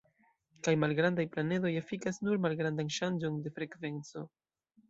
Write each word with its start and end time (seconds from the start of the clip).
Kaj 0.67 0.71
malgrandaj 0.83 1.25
planedoj 1.35 1.71
efikas 1.83 2.19
nur 2.29 2.41
malgrandan 2.47 2.93
ŝanĝon 2.99 3.41
de 3.45 3.55
frekvenco. 3.59 4.29